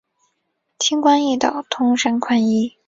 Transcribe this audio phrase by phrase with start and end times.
[0.79, 2.73] 轻关易道，通商宽衣。